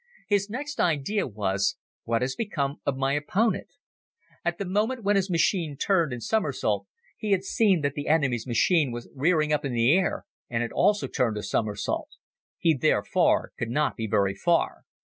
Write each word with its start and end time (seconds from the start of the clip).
His 0.27 0.49
next 0.49 0.79
idea 0.79 1.27
was: 1.27 1.77
What 2.05 2.23
has 2.23 2.33
become 2.35 2.81
of 2.87 2.97
my 2.97 3.13
opponent? 3.13 3.67
At 4.43 4.57
the 4.57 4.65
moment 4.65 5.03
when 5.03 5.15
his 5.15 5.29
machine 5.29 5.77
turned 5.77 6.11
its 6.11 6.25
somersault 6.27 6.87
he 7.15 7.33
had 7.33 7.43
seen 7.43 7.81
that 7.81 7.93
the 7.93 8.07
enemy's 8.07 8.47
machine 8.47 8.91
was 8.91 9.07
rearing 9.13 9.53
up 9.53 9.63
in 9.63 9.73
the 9.73 9.93
air 9.93 10.25
and 10.49 10.63
had 10.63 10.71
also 10.71 11.05
turned 11.05 11.37
a 11.37 11.43
somersault. 11.43 12.09
He 12.57 12.73
therefore 12.75 13.51
could 13.59 13.69
not 13.69 13.95
be 13.95 14.07
very 14.07 14.33
far. 14.33 14.85